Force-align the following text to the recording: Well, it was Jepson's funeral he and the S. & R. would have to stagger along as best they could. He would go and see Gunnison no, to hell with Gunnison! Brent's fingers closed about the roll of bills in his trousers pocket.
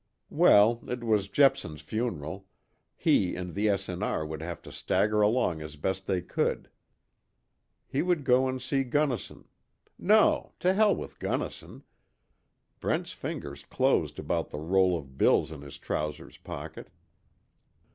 Well, 0.31 0.83
it 0.89 1.03
was 1.03 1.27
Jepson's 1.27 1.81
funeral 1.81 2.47
he 2.95 3.35
and 3.35 3.53
the 3.53 3.69
S. 3.69 3.87
& 3.89 3.89
R. 3.89 4.25
would 4.25 4.41
have 4.41 4.59
to 4.63 4.71
stagger 4.71 5.21
along 5.21 5.61
as 5.61 5.75
best 5.75 6.07
they 6.07 6.23
could. 6.23 6.71
He 7.87 8.01
would 8.01 8.23
go 8.23 8.47
and 8.47 8.59
see 8.59 8.83
Gunnison 8.83 9.45
no, 9.99 10.53
to 10.59 10.73
hell 10.73 10.95
with 10.95 11.19
Gunnison! 11.19 11.83
Brent's 12.79 13.13
fingers 13.13 13.63
closed 13.63 14.17
about 14.17 14.49
the 14.49 14.57
roll 14.57 14.97
of 14.97 15.19
bills 15.19 15.51
in 15.51 15.61
his 15.61 15.77
trousers 15.77 16.37
pocket. 16.39 16.89